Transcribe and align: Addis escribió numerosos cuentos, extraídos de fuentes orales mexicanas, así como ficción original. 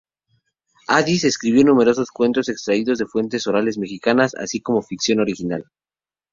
Addis 0.89 1.25
escribió 1.25 1.63
numerosos 1.63 2.09
cuentos, 2.09 2.49
extraídos 2.49 2.97
de 2.97 3.05
fuentes 3.05 3.45
orales 3.45 3.77
mexicanas, 3.77 4.33
así 4.33 4.59
como 4.59 4.81
ficción 4.81 5.19
original. 5.19 5.63